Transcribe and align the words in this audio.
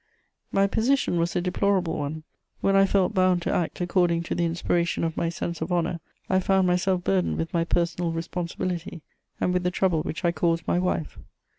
My 0.51 0.65
position 0.65 1.19
was 1.19 1.35
a 1.35 1.41
deplorable 1.41 1.95
one: 1.95 2.23
when 2.59 2.75
I 2.75 2.87
felt 2.87 3.13
bound 3.13 3.43
to 3.43 3.53
act 3.53 3.81
according 3.81 4.23
to 4.23 4.33
the 4.33 4.45
inspiration 4.45 5.03
of 5.03 5.15
my 5.15 5.29
sense 5.29 5.61
of 5.61 5.71
honour, 5.71 5.99
I 6.27 6.39
found 6.39 6.65
myself 6.65 7.03
burdened 7.03 7.37
with 7.37 7.53
my 7.53 7.65
personal 7.65 8.11
responsibility 8.11 9.03
and 9.39 9.53
with 9.53 9.61
the 9.61 9.69
trouble 9.69 10.01
which 10.01 10.25
I 10.25 10.31
caused 10.31 10.67
my 10.67 10.79
wife. 10.79 11.19